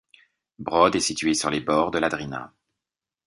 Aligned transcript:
Brod 0.57 0.95
est 0.95 0.99
situé 0.99 1.35
sur 1.35 1.51
les 1.51 1.59
bords 1.59 1.91
de 1.91 1.99
la 1.99 2.09
Drina. 2.09 2.51